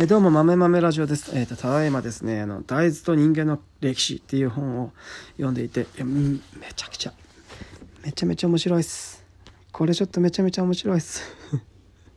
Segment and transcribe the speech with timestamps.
[0.00, 1.36] えどうも、豆豆ラジオです。
[1.36, 4.92] えっ、ー、と、ただいまですね、あの、大豆と人間の歴史っていう本を
[5.32, 6.38] 読んでいて、いやめ
[6.76, 7.12] ちゃくちゃ、
[8.04, 9.24] めちゃめちゃ面白いっす。
[9.72, 11.24] これちょっとめちゃめちゃ面白いっす。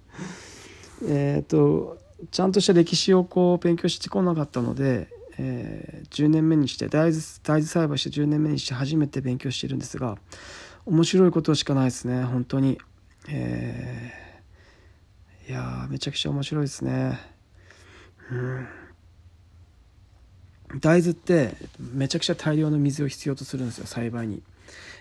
[1.10, 1.98] えっと、
[2.30, 5.08] ちゃんとした歴史をこう勉強してこなかったので、
[5.40, 10.20] えー、10年目にして大豆大豆栽培して10年目にして初めて勉強してるんですが
[10.86, 12.78] 面白いことしかないですね本当に
[13.28, 17.31] えー、いやめちゃくちゃ面白いですね
[20.80, 24.42] 大豆ってめちゃくちゃ大量の水を必要とするんですよ栽培に。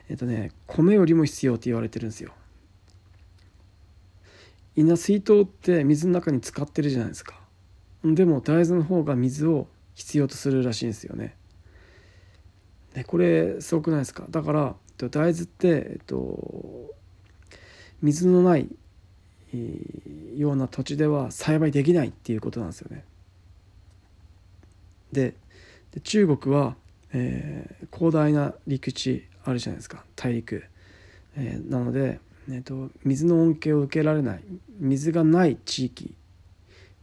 [0.08, 2.32] えっとね米よりも必要って言われてるんですよ。
[4.74, 7.38] みんな水筒って水の中に使ってるじゃないですか。
[8.02, 11.36] でも大豆の方が水を必要とするらしいんですよね。
[12.94, 14.24] でこれすごくないですか。
[14.30, 16.92] だから大豆って、えっと、
[18.02, 18.68] 水のない
[20.36, 23.04] ような土地では栽培できないっていうことなんですよね。
[25.12, 25.34] で
[26.02, 26.76] 中国は、
[27.12, 30.04] えー、広大な陸地あるじゃないですか。
[30.16, 30.64] 大陸、
[31.36, 34.44] えー、なので、えーと、水の恩恵を受けられない
[34.78, 36.14] 水がない地域。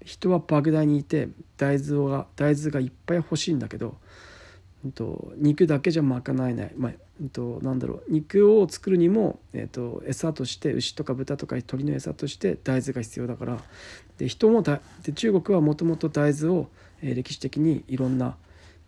[0.06, 1.28] 人は莫大にいて
[1.58, 3.98] 大豆が大豆がいっぱい欲しいんだけど、
[4.92, 8.04] と、肉だけじゃ賄えない、まあと、なんだろう。
[8.10, 13.58] 肉を作るにも、えー、と餌として牛とか豚とか鶏の餌として大豆が必要だから。
[14.18, 16.68] で人もだで中国はもともと大豆を、
[17.02, 18.36] えー、歴史的にいろんな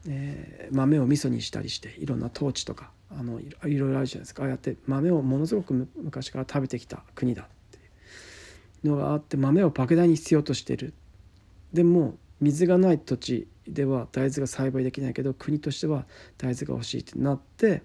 [0.08, 4.44] えー、豆を味噌にしたりしていろんな統治とかあのいろいろあるじゃないですか。
[4.44, 7.80] ああやって豆をものすごく昔から食べてきた国だってい
[8.90, 10.94] うのがあって豆を莫大に必要としてる。
[11.74, 16.06] でも水がない土地では大豆が栽培できないけど国としては
[16.38, 17.84] 大豆が欲しいってなって、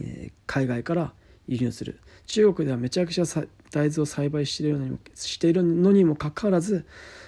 [0.00, 1.12] えー、海外から
[1.48, 2.00] 輸入する。
[2.26, 3.24] 中国ではめちゃくちゃ
[3.70, 6.86] 大豆を栽培しているのにもしているのにもかかわらず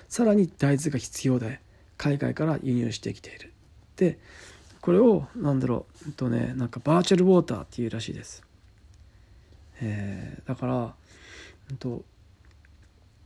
[0.08, 1.60] さらに大豆が必要で
[1.96, 3.52] 海外から輸入してきている。
[3.96, 4.18] で
[4.80, 8.42] これをなんだろうとねなんかバーチャルウォーターっていうらしいです、
[9.80, 10.94] えー、だから、
[11.78, 12.04] と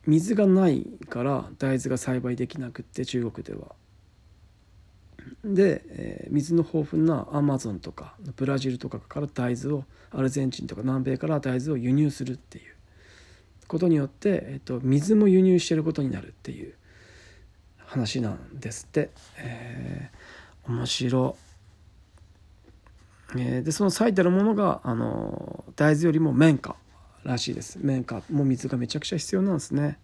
[0.06, 3.74] 水がないから大豆が栽培できなくって中国では。
[5.54, 12.74] で、えー、水の豊富なアマゾンとかブラジルとかから大豆をアルゼンチンとか南米から大豆を輸入するっていう。
[13.66, 16.74] ことによって、えーと、水も輸入してることになるっていう。
[17.84, 19.10] 話なんですって。
[19.38, 21.36] えー面白。
[23.36, 26.76] えー、でその咲いてるものがあの大豆よりも綿花
[27.24, 27.78] らしいです。
[27.82, 29.98] 綿花も水がめちゃくちゃ必要なんですね、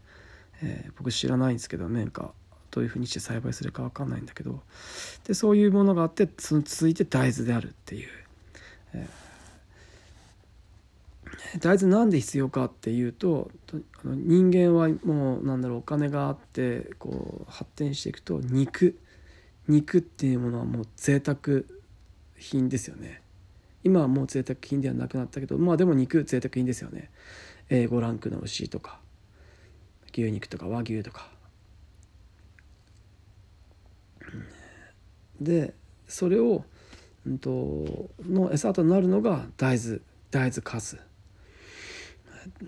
[0.63, 2.33] えー、僕知らないんですけど綿花。
[2.75, 4.61] どういうふうにして栽培するか分かんないんだけど
[5.29, 8.09] でそういうものがあってその続いて大豆であるっていう、
[8.95, 18.99] えー、大豆なんで必要かっていうとあの人間はもうなんだろうお金があってこう発展していくと肉。
[19.69, 21.63] 肉っていうものはもう贅沢
[22.37, 23.23] 品ですよね。
[23.83, 27.11] 今はもう贅沢品ではなくなったけどまあでも肉贅沢品ですよね。
[27.71, 28.99] A5 ランクの牛とか
[30.13, 31.34] 牛肉とか和牛とか。
[35.45, 35.75] で
[36.09, 36.65] それを、
[37.27, 40.01] うんと、の餌となるのが大豆
[40.31, 40.99] 大豆かす。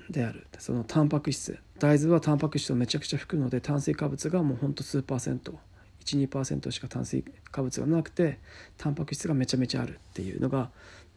[0.09, 0.47] である。
[0.59, 1.59] そのタンパク質。
[1.79, 5.59] 大豆はタンパク質をめちゃくちゃ含むので炭水化物がもうほんと数パーセント。
[6.07, 8.39] 12%しか炭水化物がなくて
[8.79, 10.71] タンパク質がめちゃめちゃあるっていうのが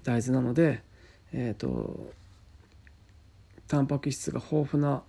[0.04, 0.82] 大豆なので、
[1.32, 2.12] えーと、
[3.68, 5.04] タンパク質が豊富な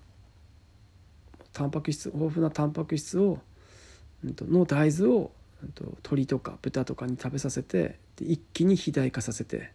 [1.53, 3.39] タンパク質豊富なタンパク質を
[4.23, 5.31] の大豆を
[5.69, 9.73] と鳥とか豚とかに食べさせてで一気に肥大化させて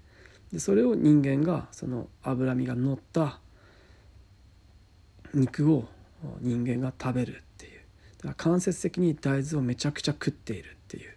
[0.51, 3.39] でそれを人間がその脂身が乗った
[5.33, 5.85] 肉を
[6.41, 7.81] 人間が食べるっていう。
[8.23, 11.15] だから間接的に大豆をめちゃくちゃ食っているっていう。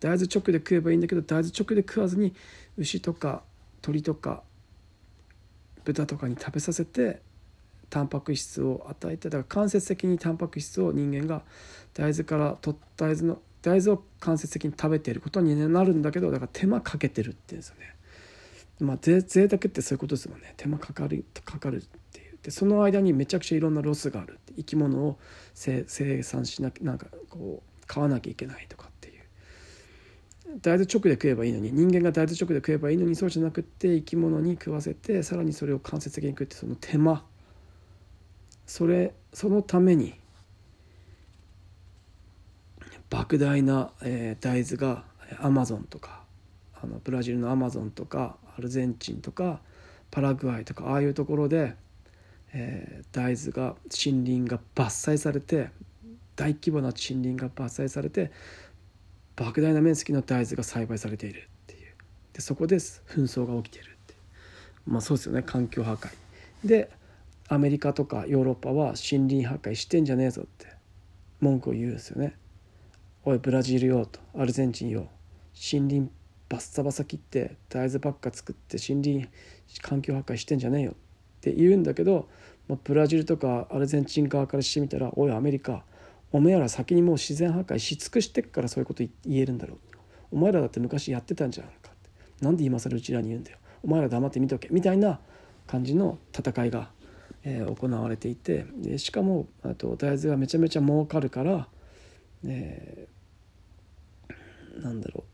[0.00, 2.34] 大豆直で食えばいいんだけど大豆直で食わずに
[2.76, 3.42] 牛とか
[3.82, 4.42] 鳥とか
[5.84, 7.20] 豚とかに食べさせて
[7.88, 11.42] タンパク質を与えてだから間接的にタンパク質を人間が
[11.94, 17.94] 大豆から取った大豆の大豆を間接的に食べていることになるんだけどだから手間かけてるっていうんですよね。
[18.80, 20.54] まあ贅沢ってそういうことですもんね。
[20.56, 22.38] 手間かかるかかるっていう。
[22.42, 25.18] でその間にめちゃくちゃいろんなロスがある生き物を
[25.54, 25.84] 生
[26.22, 29.14] 産しなきゃなんかこう買わなきゃいけないとかっていう。
[30.60, 37.24] 大豆直で食えばいいのに人間が大豆直で食えばいいのにそうじゃなくって生き物に食わせてさらにそれを間接的に食ってその手間。
[38.66, 40.14] それそのために
[43.12, 45.04] 莫大な、えー、大豆が
[45.40, 46.22] アマゾンとか
[46.82, 49.60] あのブラジルのアマゾンとかアルゼンチンとか
[50.10, 51.76] パラグアイとかああいうところで
[52.54, 55.70] えー、大豆が森林が伐採されて
[56.36, 58.30] 大規模な森林が伐採されて
[59.36, 61.94] 莫大な面積の大豆が栽培されているっていう。
[62.34, 64.14] でそこで紛争が起きているって
[64.86, 66.10] まあそうですよね環境破壊。
[66.64, 66.90] で
[67.48, 70.66] アメリカとかヨーロッパは森林破壊してんじゃねえぞって
[71.40, 72.36] 文句を言うんですよね。
[73.24, 74.18] おいブラジルよと。
[74.36, 75.06] アルゼンチンよ。
[75.54, 76.10] 森林
[76.48, 79.28] バッサバサ切って大豆ばっか作って森林
[79.80, 80.90] 環境破壊してんじゃねえよ。
[80.90, 80.94] っ
[81.40, 82.28] て言うんだけど、
[82.66, 85.84] まあ、ブラジルとかアルゼンチン側からしてみたら「おいアメリカ
[86.32, 89.78] お前ら先にもう自然破壊し尽くしてっからそういうこと言えるんだろう」
[90.36, 91.76] お前らだって昔やってたんじゃんかっ
[92.38, 92.44] て。
[92.44, 93.58] なんで今更うちらに言うんだよ。
[93.84, 94.68] お前ら黙って見とけ。
[94.72, 95.20] みたいな
[95.68, 96.90] 感じの戦いが、
[97.44, 98.66] えー、行われていて。
[98.78, 101.68] でしかもあと大豆がめちゃめちゃ儲かるから、
[102.44, 103.11] えー、
[104.80, 105.24] なんだろ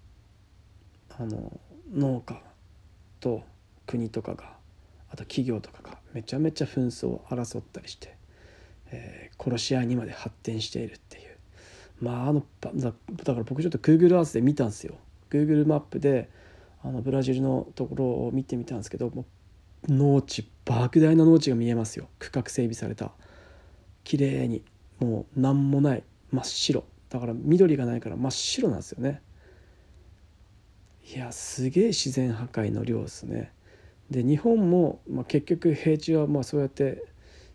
[1.10, 1.60] うあの
[1.92, 2.40] 農家
[3.20, 3.42] と
[3.86, 4.56] 国とかが
[5.10, 8.16] あと企業とかがめちゃめちゃ紛争を争ったりして、
[8.90, 11.38] えー、殺し合いにまで発展しているっていう。
[12.00, 12.44] まああの
[12.74, 14.94] だから僕ちょっと Google Earth で見たんですよ。
[15.30, 16.30] Google マップで
[16.82, 19.24] あのブラジルのところを見てみたんですけども
[19.88, 22.08] 農地莫大な農地が見えますよ。
[22.18, 23.12] 区画整備された。
[24.04, 24.62] 綺麗に
[25.00, 26.84] もう何もない真っ白。
[27.10, 29.22] だから緑がないから真っ白なんですよね。
[31.14, 33.50] いやすげえ自然破壊の量ですね。
[34.10, 37.04] で日本も、まあ、結局平地はまあそうやって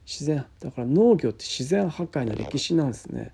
[0.05, 3.31] 自然だから農業って自然破壊の歴史なんですね。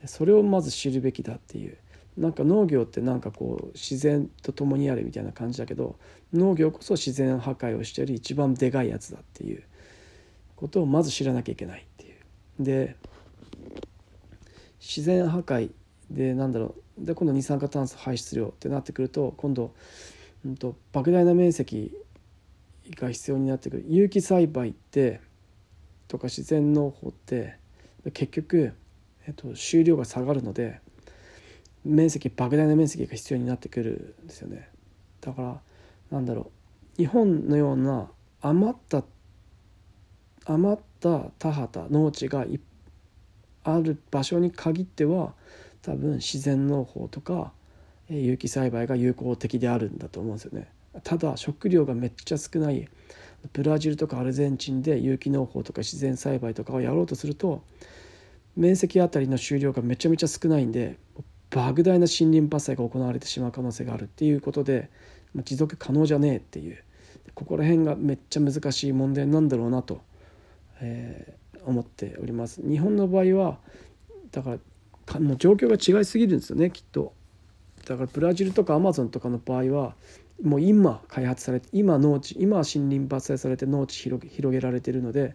[0.00, 1.76] でそれをまず知るべきだっていう。
[2.16, 5.96] なんか農業ってなんかこう自然と共にあるみたいな感じだけど
[6.34, 9.62] 農業こそ自然破壊をしてる一番でかいやつだっていう。
[10.60, 12.62] ことをまず知らなきゃいけないっていう。
[12.62, 12.96] で
[14.78, 15.70] 自然破壊
[16.10, 17.04] でなんだろう。
[17.04, 19.74] で今度二酸化炭素排出量ってなってくると今度、
[20.44, 21.96] うんと、莫大な面積
[22.96, 23.84] が必要になってくる。
[23.88, 25.20] 有機栽培って
[26.08, 27.56] とか自然農法って
[28.12, 28.72] 結局、
[29.26, 30.80] えっと、収量が下がるので
[31.84, 34.68] 面積莫大な面積が必要になってくるんですよね。
[35.20, 35.60] だから
[36.10, 36.50] なんだろ
[36.96, 37.00] う。
[37.00, 38.10] 日本のような
[38.42, 39.04] 余った
[40.44, 42.44] 余った田畑農地が
[43.64, 45.34] ある場所に限っては
[45.82, 47.52] 多分自然農法とか
[48.08, 50.68] 有機栽培が有効的であるんだと思うんですよね。
[51.04, 52.88] ただ食料がめっちゃ少ない
[53.52, 57.62] ブラジルとかアルゼンチンで有機農法とか自然栽培とかをやろうとすると
[58.56, 60.98] 面積あたりの収量がめちゃめちゃ少ないんで
[61.50, 64.90] 莫大な森林伐採が行われてしまう可能性があるっていうことで
[65.44, 66.82] 持続可能じゃねえっていう
[67.34, 70.00] ここら辺がめっちゃ難しい問題なんだろうなと、
[70.80, 72.60] えー、思っております。
[72.62, 73.58] 日本の場合は
[74.32, 74.58] だから
[75.18, 77.12] もう状況が違いすぎるんですよねきっと。
[77.86, 79.96] だからブラジルとかアマゾンとかの場合は
[80.42, 85.34] もう今開発されて今農地今森林伐採されて農地広げられてるので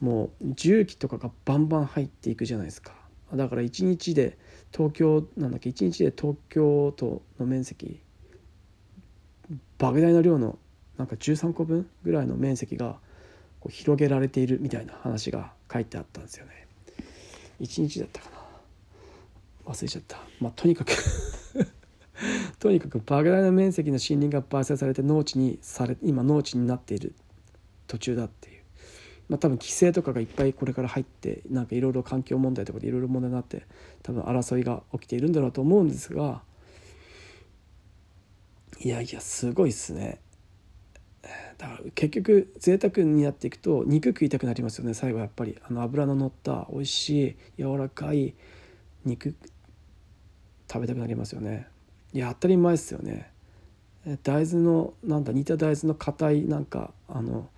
[0.00, 2.94] もう重機とかがバンバン入っていくじゃないですか。
[3.32, 4.38] だから1日で
[4.72, 8.00] 東京なんだっけ1日で東京都の面積
[9.78, 10.58] 莫大な量の
[10.96, 12.98] なんか13個分ぐらいの面積が
[13.60, 16.66] こう広げられているみたいな話が書いてあったんですよね。
[17.60, 18.43] 1日だったかな
[19.64, 20.18] 忘れちゃった。
[20.40, 20.92] まあとにかく
[22.58, 27.14] とにかく莫大な面積の森林が伐採されて農地にされ今農地になっている。
[27.86, 28.62] 途中だっていう。
[29.28, 33.66] まあ、多分規制とかがいっぱいこれから入ってなんかいろいろ環境問題とかでいろいろ問題になって
[34.02, 36.42] 多分争いが起きているんだろうと思うんですが
[38.80, 40.20] いやいやすごいっすね。
[41.56, 45.56] だから結局贅沢になっていくと肉食いたくなりますよね最後やっぱり。
[45.66, 48.34] あの脂の乗った美味しい柔らかい
[49.06, 49.34] 肉
[50.74, 51.68] 食べたくなりますよね。
[52.12, 53.30] いや当たり前ですよね。
[54.24, 57.48] 大豆のなんだ煮た大豆の硬いなんかあの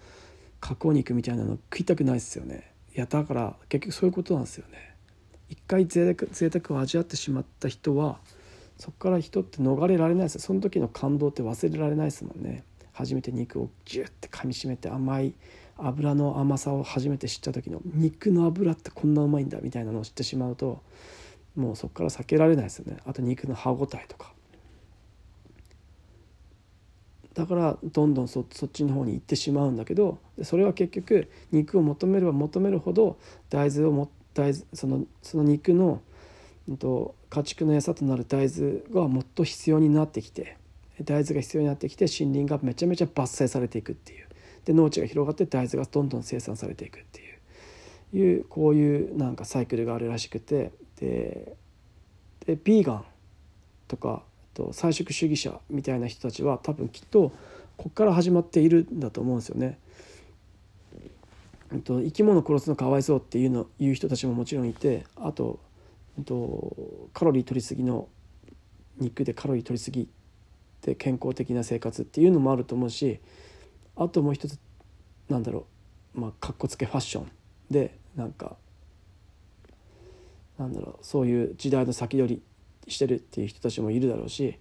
[0.61, 2.73] 加工肉みたいなの食いたくないですよね。
[2.95, 4.95] いやだから結局そういうことなんですよね。
[5.49, 8.19] 一回贅沢贅沢を味わってしまった人は
[8.77, 12.65] そこから人って逃れられないですその時の感動って忘れられないですもんね。
[12.93, 15.33] 初めて肉をギュッて噛みしめて甘い
[15.79, 20.83] 油の甘さを初めて知った時の肉の油ってこんなうまいんだみたいなのを知ってしまうと
[21.57, 22.99] もうそこから避けられないですよね。
[23.07, 24.33] あと肉の歯ごたえとか。
[27.35, 33.19] だからどんどんそっちの方に行ってしまうんだけどそれは結局肉を求めれば求めるほど
[33.51, 36.01] 大豆をも大豆そのその肉の、
[36.67, 40.57] うんと、家畜の餌となる大豆がもっと必要になってきて
[41.05, 44.27] 大豆が必要になってきて森林がめちゃめちゃ伐採されていくっていう。
[44.65, 47.37] で農地が広がって大豆がどんどん生産されていくっていう。
[48.17, 51.57] いうこういうなんかサイクルがあるらしくてで
[52.47, 53.05] でビーガン
[53.89, 54.23] とか
[54.55, 57.33] と菜食主義者みたいな人たちは多分きっと
[57.77, 59.79] ここから始まっているんだと思うんですよね。
[61.85, 65.59] と生き物殺すのかわいそうっていうの言う人たちももちろんいてあと
[66.25, 68.09] とカロリー取りすぎの
[68.99, 70.09] 肉でカロリー取りすぎ
[70.83, 73.21] で健康的な生活っていうのもあると思うし
[73.97, 74.59] あともう一つ
[75.29, 75.67] なんだろ
[76.15, 77.31] うまあかっこつけファッション
[77.71, 78.57] でなんか
[80.59, 82.43] なんだろうそういう時代の先取り
[82.91, 84.59] してるっていう人たちもいるだろうし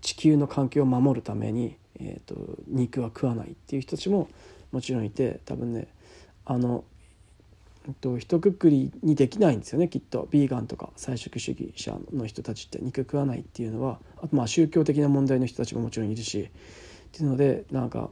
[0.00, 2.34] 地球の環境を守るために、えーと、
[2.66, 4.28] 肉は食わないっていう人たちも
[4.72, 5.88] もちろんいて多分ね
[6.46, 6.84] あの、
[7.86, 10.26] えっと、一括りにできないんですよねきっと。
[10.30, 16.50] ビーガンとか菜食主義者の人たちって肉食わないっていうのはあとまあ宗教的な問題の人たちももちろんいるしっ
[17.12, 18.10] ていうのでなんか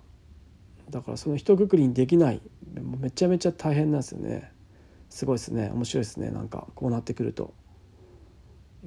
[0.90, 2.40] だからその一括りにできない
[2.74, 4.52] めちゃめちゃ大変なんですよね。
[5.10, 5.70] すごいですね。
[5.72, 6.30] 面白いですね。
[6.30, 7.54] なんかこうなってくると。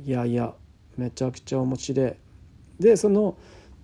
[0.04, 0.54] いやいや
[0.98, 2.14] めちゃくちゃ面白い。
[2.80, 3.38] でその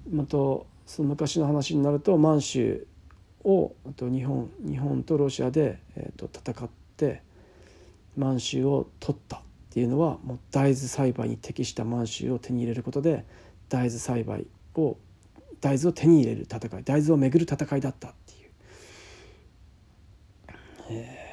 [0.10, 0.68] またそ
[1.00, 2.88] の昔の話になると満州
[3.44, 7.22] をと日本日本とロシアで、えー、と戦って
[8.16, 9.40] 満州を取ったっ
[9.70, 13.26] ていうのはもう大豆栽培に適した満州を手に入れることで
[13.70, 14.98] 大豆栽培を
[15.62, 18.50] 大豆を手に入れる戦い大豆をめぐる戦いだったっていう、
[20.90, 21.27] えー、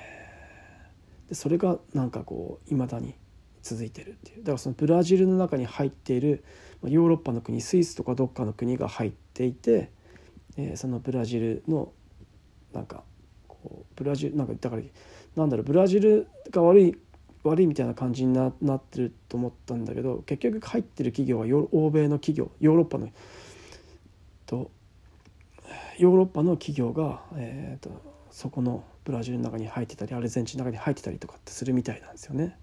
[1.34, 3.14] それがなんかこういまだに
[3.62, 4.38] 続いてるっていう。
[4.38, 6.44] だからそのブラジルの中に入っている
[6.82, 9.90] ヨーロッパの国スイスとかどっかの国が入っていて、
[10.56, 11.92] えー、そのブラジルの
[12.72, 13.02] なんか
[13.48, 14.82] こうブラジルなんかだから
[15.36, 16.96] なんだろうブラジルが悪い
[17.42, 23.10] 悪いみたいな感じにななってると思ったんだけど結局入ってる企業は欧米の企業ヨーロッパの
[24.46, 24.70] と
[25.98, 27.90] ヨーロッパの企業が、えーと、
[28.30, 32.58] そこのブラジルの中に入ってたりアルゼンチンの中に入ってたりとかってするみたいなんですよね。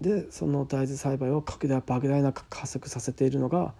[0.00, 3.74] でその大豆栽培を拡大莫大な加速させているのが、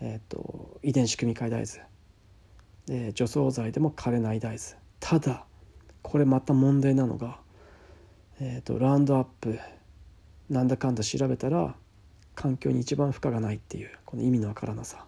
[0.00, 3.04] えーと、遺伝子組み換え大豆。
[3.04, 4.80] で除草剤でも枯れない大豆。
[5.00, 5.44] ただ
[6.02, 7.38] これまた問題なのが、
[8.40, 9.58] えーとラウンドアップ。
[10.48, 11.74] なんだかんだ調べたら
[12.36, 15.04] 環境に一番負荷がないっていうこの意味のわからなさ。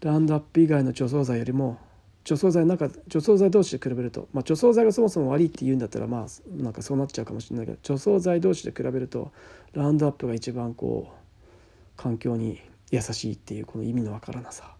[0.00, 1.78] ランドアップ以外の除草剤よりも
[2.24, 9.32] 除草剤なんか除草剤同士で比べると、まあ、除草剤がそもそも悪いって言うんだったらまあなんかそうなっちゃうかもしれないけど除草剤同士で比べると
[9.72, 14.74] ラウンドアップが一番こう環境に優しいっていうこの意味のわからなさ。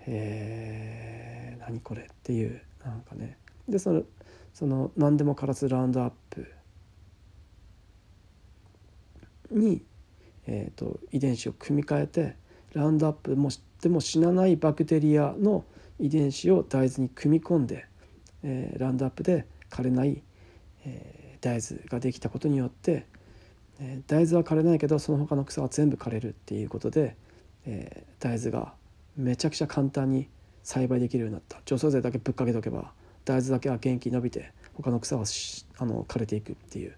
[0.00, 3.36] へえ何これっていうなんかね。
[3.68, 4.02] でその
[4.54, 6.46] その何でも枯らすラウンドアップ
[9.50, 9.84] に、
[10.46, 12.36] えーと、遺伝子を組み換えて
[12.74, 15.64] ラウンドアップもでも死なないバクテリアの
[15.98, 17.86] 遺伝子を大豆に組み込んで、
[18.42, 20.22] えー、ラウンドアップで枯れない、
[20.84, 23.06] えー、大豆ができたことによって、
[23.80, 27.16] えー、大豆は枯れないけどその他の草は全部枯れるっていうことで、
[27.66, 28.74] えー、大豆が
[29.16, 30.28] めちゃくちゃ簡単に
[30.62, 31.60] 栽培できるようになった。
[31.64, 32.92] 除草剤だけぶっかけとけば
[33.24, 35.24] 大豆だけは元気に伸びて他の草は
[35.78, 36.96] あの枯れていくっていう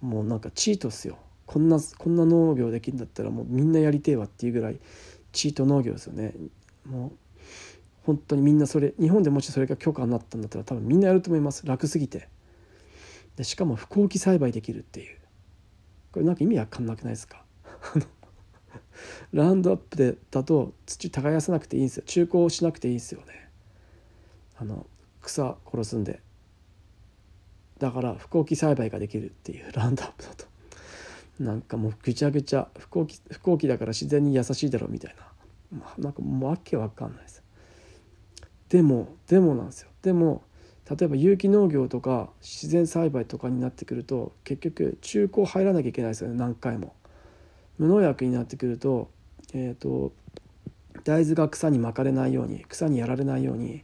[0.00, 1.18] もうなんかチートっすよ。
[1.46, 4.78] こんなこんな農業できるんだったらもうみんなやりてえわっていうぐらい
[5.32, 6.34] チート農業ですよね。
[6.86, 7.12] もう
[8.04, 11.66] 本当にみんなそれ日本でもしそれが許可になったんだったら多分みんなやると思います。
[11.66, 12.28] 楽すぎて。
[13.36, 15.18] でしかも不幸期栽培できるっていう。
[16.12, 17.44] これなんか意味わかんなくないですか？
[19.32, 22.04] ラウンドアップでだと土耕さなくていいんですよ。
[22.06, 23.48] 中耕しなくていいんですよね。
[24.56, 24.86] あの
[25.22, 26.20] 草殺すんで。
[27.78, 30.46] だから不幸期栽培ができるっていうラウンドアップだと。
[31.38, 37.42] なんかもうぐちゃぐちゃ飛行機飛行機だから自然に優しいだろうみたいな、まあ、なんかもうわけわかんないです。
[38.68, 39.90] でもでもなんですよ。
[40.02, 40.42] でも
[40.88, 46.36] 例えば有機農業とか自然栽培とかになってくると結局中古入らなきゃいけないですよね。
[46.36, 46.94] 何回も。
[47.78, 49.10] 無農薬になってくると
[49.52, 50.12] えっ、ー、と
[51.04, 53.82] 大豆が草に巻かれないように草にやられないように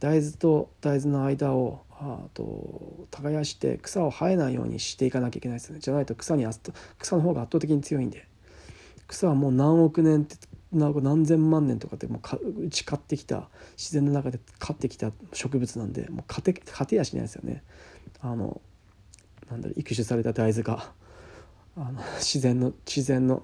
[0.00, 5.78] 大豆と大豆の間をあと耕して草を生えないようにしていかなきゃいけないですね。
[5.80, 6.46] じゃないと草に
[6.98, 8.26] 草の方が圧倒的に強いんで。
[9.08, 10.36] 草はもう何億年って
[10.72, 17.62] 何千万年とかってもう打ち勝ってきた自然の中で飼ってきた植物なんでもう勝て勝てやしないですよね。
[18.20, 18.60] あの
[19.48, 20.92] なんだろう育種された大豆が。
[21.78, 23.42] あの自然の自然の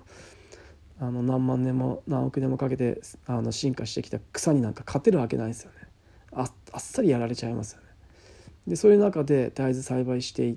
[0.99, 5.77] あの何万年も何億年もかけてあの進化してきた草になんか勝てるわけないですよね。
[6.33, 7.82] ああっさりやられちゃいますよね。
[8.67, 10.57] でそういう中で大豆栽培して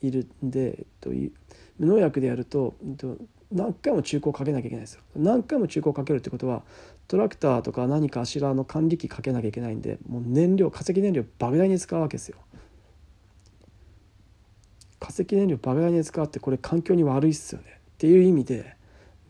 [0.00, 1.10] いるんで、えっと、
[1.78, 3.16] 無農薬でやると、えっと、
[3.52, 5.02] 何回も中古をかけなきゃいけないですよ。
[5.16, 6.62] 何回も中古をかけるってことは
[7.08, 12.38] トラクターとか何かしらの管理機かけなきゃいけないんでもう燃料化石燃料莫大に使うわけですよ。
[15.00, 17.80] 化石燃料莫大に使うってこれ環境に悪いっすよね。
[17.94, 18.76] っていう意味で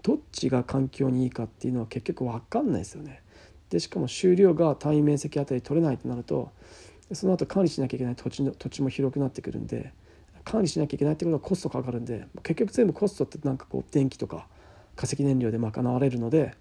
[0.03, 3.23] どっちが環境にいいかっていうのは結局分かんないですよね。
[3.71, 6.51] でしかも収量が単位面積あたり取れないとなると
[7.13, 9.93] その後管理しなきゃいけない土地の土地も広くなってくるんで
[10.45, 14.47] 管理しなきゃいけないってことはコストかかるんで結局全部コストってなんかこう電気とか
[14.97, 16.55] 化石燃料で賄われるので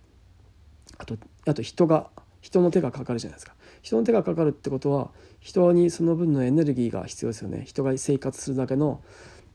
[0.97, 2.09] あとあと人が
[2.41, 3.53] 人の手がかかるじゃないですか。
[3.81, 7.63] 人の手がかかるってことは人にその分のエネルギーが必要ですよね。
[7.65, 9.01] 人が生活するだけの、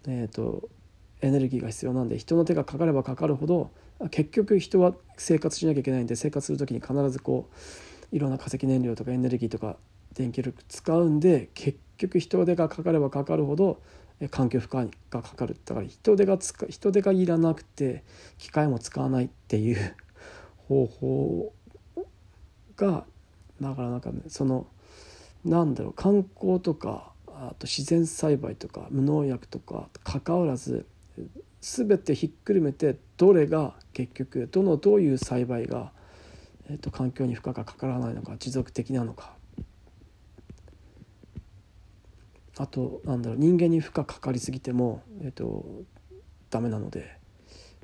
[0.07, 0.69] えーと、
[1.23, 3.71] エネルギーが必要なんで人の手がかかればかかるほど
[4.11, 7.49] 結局人は生活しなきゃいけないんで生活する時に必ずこ
[8.13, 9.77] ういろんな化石燃料とかエネルギーとか
[10.15, 13.81] 電気力使うんで結局人手がかかればかかるほど
[14.31, 15.57] 環境負荷がかかる。
[15.65, 18.05] だから人手がつか人手がいらなくて
[18.39, 19.97] 機械も使わないっていう
[20.69, 21.53] 方法
[22.77, 23.07] が
[23.61, 24.67] だからなんかねその
[25.45, 30.87] なんだろう観光とかあと自然栽培とか無農薬とか関わらず
[31.61, 35.93] 全てひっくるめてどれが結局どのどういう栽培が、
[36.69, 39.33] えーと、環境に負荷がかからないのか持続的なのか。
[42.57, 45.65] あとなんだろう人間に負荷かかりすぎても、えーと、
[46.51, 47.19] ダメなので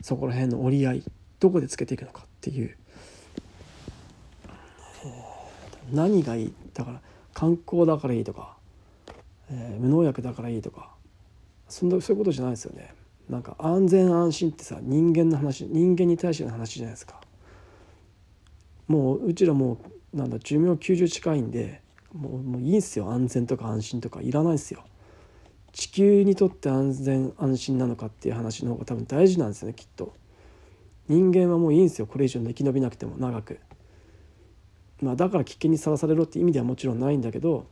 [0.01, 1.03] そこら辺の折り合い
[1.41, 2.77] どこでつけていくのかっていう、
[5.93, 6.55] 何がいい？
[6.75, 7.01] だから
[7.35, 8.57] 観光だからいいとか、
[9.51, 10.91] えー、無農薬だからいいとか
[11.69, 12.95] そんなそういうことじゃないですよね。
[13.29, 17.21] なんか安全安心ってさ人間の話人間に対しての話じゃないですか。
[18.89, 19.79] もううちらも
[20.13, 21.81] うなんだ寿命90近いんで
[22.13, 24.85] もうもういいんすよ安全とか安心とかいらないですよ。
[25.73, 30.15] 地球にとって安全安心なのかっていう話の方が多分大事なんですよねきっと。
[31.09, 33.61] 人間はもういいんですよこれ以上生き延びなくても長く。
[35.01, 37.67] まあ、だから危険にさらされろって意味ではもちろんないんだけど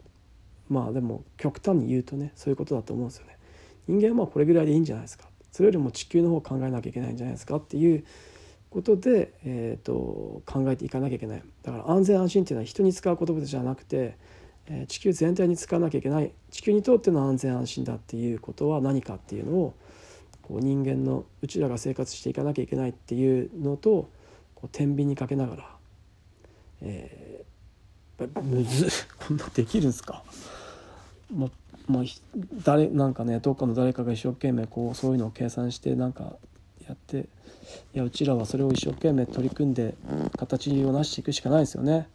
[0.70, 3.36] まあでも極端に言うとねそういうことだと思うんですよね。
[3.86, 8.04] 人間はまあこれぐらいでいいんじゃないですかそれよりも地球の方を考えなきゃいけないんじゃないですかっていう
[8.70, 11.42] ことで、えーと、考えていかなきゃいけない。
[11.62, 14.16] だから安全安心っていうのは人に使う言葉じゃなくて、
[14.66, 16.32] えー、地球全体に使わなきゃいけない。
[16.50, 19.74] 地球にとっての安全安心だっていうことは何かっていうのを
[20.42, 24.08] こう人間のうちらが生活していかなきゃいけないっていうのと
[24.54, 25.76] こう天秤にかけながら、
[26.82, 28.88] えー、むず
[29.26, 30.22] こんなできるんですか？
[31.34, 31.50] もう
[31.88, 32.02] まあ、
[32.64, 36.36] 誰なんかねどっかの誰かが一生懸命こうそういうのを計算してなんか
[36.88, 37.28] やって
[37.94, 39.94] いやうちらはそれを一生懸命取り組んで
[40.38, 42.08] 形を成していくしかないですよね。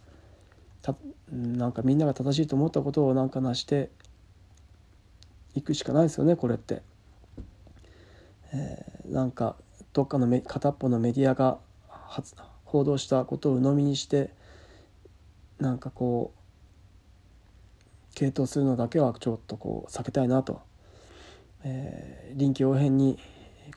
[0.82, 0.96] た
[1.32, 3.90] なんかみんなが正しいと思ったことをなんか成して
[5.54, 6.82] いくしかないですよねこれって。
[8.52, 9.56] えー、なんか
[9.94, 11.60] どっかのめ片っぽのメディアが
[12.66, 14.32] 報道したことを鵜呑みにして
[15.60, 20.62] なんかこう傾倒するのだけはちょっとこう避けたいなと、
[21.64, 23.20] えー、臨機応変に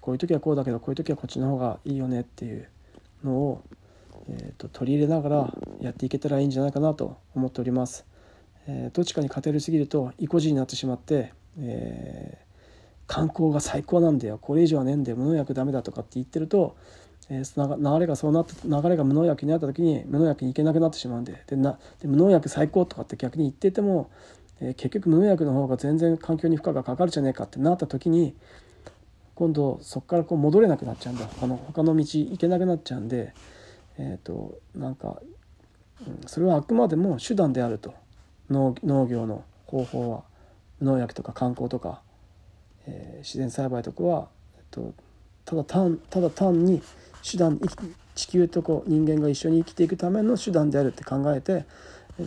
[0.00, 2.68] こういう時はこうだけどこういう時はこっちの方がいいよねっていう
[3.24, 3.62] のを、
[4.28, 8.04] えーと、取り入れながらやっていけたらいいんじゃないかなと思っております。
[8.68, 16.76] えー、どっちかに勝てるすぎると意固地になってしまって、えー、観光が最高なんだよこれ以上はねえんだよ無農薬ダメだとかって言ってると
[17.28, 24.10] えー、流れがそうなって流れが無農薬になった時に無農薬に行けなくなってしまうんででなで無農薬最高とかって逆に言ってても、
[24.60, 28.34] えー、結局無農薬の方が全然環境に負荷がかかるじゃねえかってなった時に
[29.36, 31.26] 今度そこからこう戻れなくなっちゃうんだ。
[31.26, 33.32] 他の他の道行けなくなっちゃうんで
[33.98, 35.20] えっ、ー、となんか、
[36.06, 37.94] うん、それはあくまでも手段であると。
[38.50, 38.74] 農
[39.06, 40.22] 業の方法は
[40.80, 42.00] 農薬とか観光とか、
[42.86, 44.94] えー、自然栽培とかは、えっと、
[45.44, 46.82] ただ単ただ単に
[47.28, 47.60] 手段
[48.14, 51.64] 地球とこう人間が一緒に生きていくための手段であるって考えて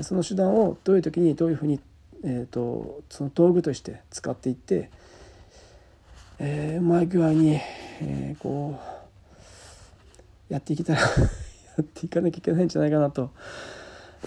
[0.04, 1.80] その手段をどういう時にどういうふうに、
[2.24, 4.91] えーと、その道具として使っていって、
[6.39, 7.60] えー、うまい具合に、
[8.02, 8.80] えー、こ
[10.49, 11.08] うやっていけたら や
[11.82, 13.32] っていかなきゃいけないんじゃないかなと。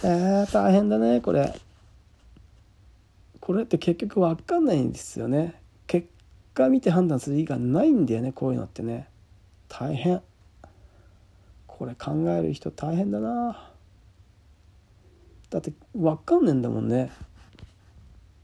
[0.04, 1.54] えー、大変だねこれ。
[3.40, 5.54] これって結局分かんないんですよね。
[5.86, 6.08] 結
[6.54, 9.08] 果見て判断する以外ないんだよねこういうのってね。
[9.68, 10.20] 大変。
[11.82, 13.70] これ考える人大変だな
[15.50, 17.10] だって分かんねえんだもんね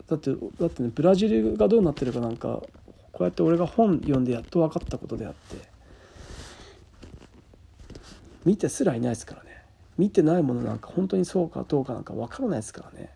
[0.09, 2.63] だってだってねブラジルがどうなってるかなんか
[3.19, 5.57] こうやって俺が本読んでやっと分かったことであって
[8.45, 9.49] 見てすらいないですからね。
[9.99, 13.13] 見てないものなんか本当にそうかどうかなんか分からないですからね。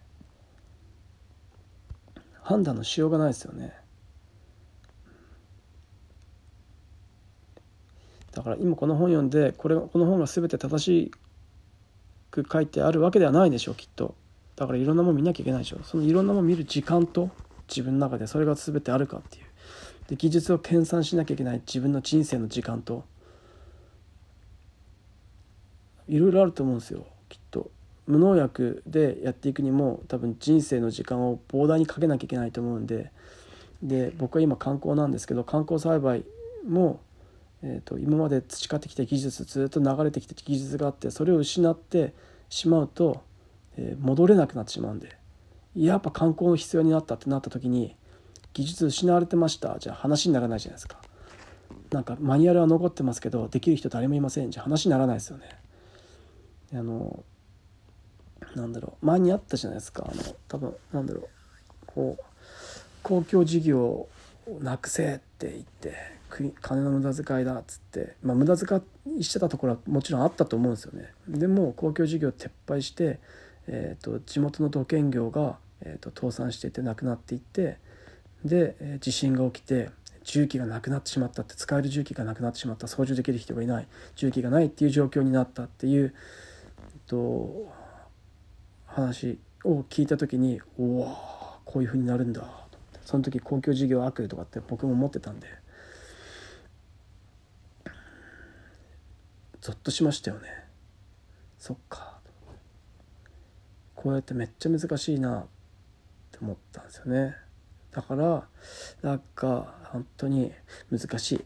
[2.43, 3.73] 判断のしようがないですよね。
[8.33, 11.13] だから今この本読んでこれこの本が全て正し
[12.33, 14.17] く書いてあるわけではないでしょうきっと。
[14.57, 15.79] だからいろんなもの見なきゃいけないでしょ。
[15.85, 17.31] そのいろんなもの見る時間と
[17.69, 19.52] 自分の中でそれが全てあるかっていう。
[20.13, 23.05] で技術を研鑽しなきゃいけない自分の人生の時間と。
[26.07, 27.71] いろいろあると思うんですよきっと。
[28.07, 33.11] 無農薬でやっていくにも多分人生の時間を膨大にかけなきゃいけないと思うんで。
[33.83, 36.25] で僕は今観光なんですけど観光栽培
[36.69, 37.01] も、
[37.63, 42.13] えーと、今まで培ってきた技術ずっと流れてきた技術があってそれを失って
[42.51, 43.23] しまうと、
[43.79, 45.17] えー、戻れなくなってしまうんで。
[45.75, 47.97] やっぱ観光の必要になったってなった時に
[48.53, 51.01] 技術失われてましたじゃあ話にならないじゃないですか。
[51.91, 55.45] なんかマニュアルは残ってますけどできる人誰もいませんじゃ話にならないですよね。
[56.75, 57.23] あの
[58.57, 61.29] なんだろう前にあったじゃないですかあの多分なんだろう
[61.87, 62.25] こう
[63.03, 64.09] 公共事業を
[64.61, 65.95] なくせって言って
[66.61, 68.83] 金の無駄遣いだっつって、まあ、無駄遣
[69.19, 71.13] いしてたところはもちろんあったと思うんですよね。
[71.29, 73.21] でも公共事業撤廃して、
[73.67, 77.79] えーと、地元の土建業が、えーと、倒産していってなくなっていって
[78.45, 79.91] で、地震が起きて
[80.25, 86.15] 重機がなくなってしまったって使える重機がなくなってしまった操縦できる人がいない重機がないっていう状況になったっていう、
[86.79, 87.73] えっと、
[88.87, 91.17] 話を聞いた時におお
[91.65, 92.43] こういうふうになるんだ
[93.05, 95.47] その時公共事業悪とかって僕も思ってたんで
[99.61, 100.49] ゾッとしましたよね。
[101.57, 102.19] そっか。
[103.95, 105.47] こうやってめっちゃ難しいなっ
[106.33, 107.37] て思ったんですよね。
[107.93, 108.47] だから
[109.03, 110.53] なんか本当に
[110.91, 111.45] 難しい。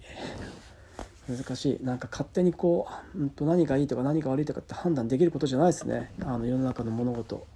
[1.29, 1.85] 難しい。
[1.85, 6.13] なんか勝手にこう、うん、と何がいいとか何が悪いとかって判断できることじゃないですね。
[6.23, 7.47] あの世の中の物事。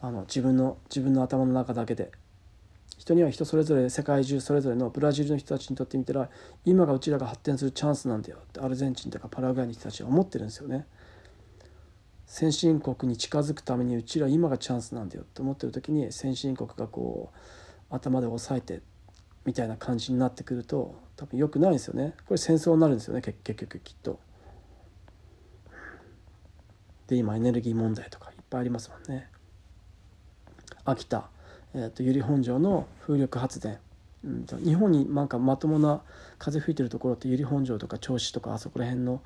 [0.00, 2.12] あの自分の自分の頭の中だけで。
[2.98, 6.28] 人には人それぞれ世界中それぞれのブラジルの人たちにとってみたら
[6.64, 8.38] 今がうちらが発展するチャンスなんだよ。
[8.38, 10.86] ってアルゼンチンとかパラグアイの人たちは思ってるんですよね。
[12.26, 17.38] 先進国に近づくためにうちら今がチャンスなんだよって思ってる時に先進国がこう
[17.90, 18.82] 頭で押さえて
[19.44, 24.20] みたいな感じになってくると多分良くないんですよねこれ戦争になるんですよね結局きっと。
[27.06, 29.28] で今エネルギー問題とかいっぱいありますもんね。
[30.84, 31.28] 秋田、
[31.74, 33.78] えーと、由利本荘の風力発電、
[34.24, 36.02] うん、日本になんかまともな
[36.38, 39.22] 風吹いてるところって由利本荘とか銚子とかあそこら辺の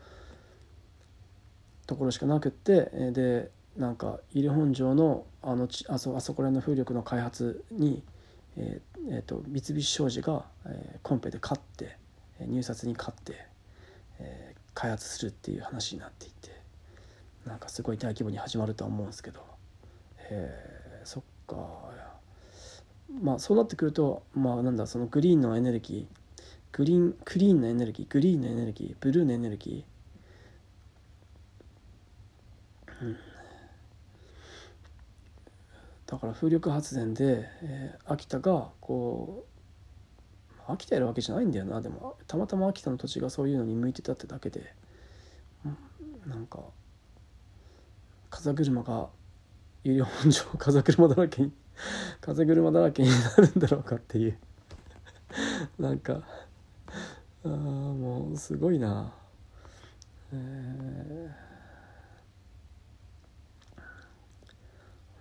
[1.86, 8.02] ところしかなくってでなんか由利本荘のあのあそあそこら辺の風力の開発に
[8.56, 11.96] えーえーと、三菱商事が、えー、コンペで勝って
[12.40, 13.46] 入札に勝って、
[14.18, 16.50] えー、開発するっていう話になっていて
[17.46, 19.40] なんかすごい大規模に始まるとは思うんですけど、
[20.30, 21.56] えー、そっか
[23.20, 26.22] まあそうなってくるとまあなんだそのグリーンのエネルギー
[26.72, 33.16] グリーンクリーンのエネルギーグリーンのエネルギーブルーのエネルギー、うん。
[36.12, 39.46] だから風力発電で、えー、秋田がこ
[40.68, 41.80] う秋田やるわけじゃないんだよな。
[41.80, 44.74] でもたまたま秋田の土地がそういうのに向いてたってだけで、
[45.64, 46.60] うん、なんか
[48.28, 49.08] 風車が
[49.84, 51.52] 有料本上 風車だらけに
[52.20, 54.38] 風車だらけになるんだろうかっていう。
[55.80, 56.20] なんか
[57.42, 59.14] あもうすごいな。
[60.34, 61.51] えー。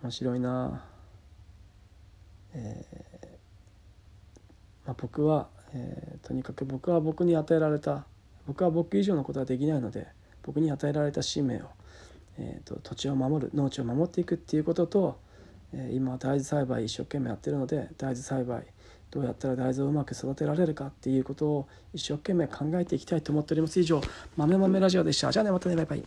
[0.03, 0.83] 面白いな。
[2.53, 8.05] えー、まあ、僕は、えー、とにかく僕は僕に与えられた
[8.45, 10.07] 僕は僕以上のことはできないので
[10.43, 11.65] 僕に与えられた使命を、
[12.37, 15.19] えーと、土地を守る農地を守っていくっていうことと、
[15.73, 18.65] えー、今大豆栽培一生懸命やってるので大豆栽培
[19.11, 23.77] どうやったら大豆をうまく育てられるかっていうことを一生懸命考えていきたいと思っております。
[23.79, 24.01] 以上
[24.37, 25.31] 豆豆ラジオでした。
[25.31, 26.03] じゃあねまたねバイバイ。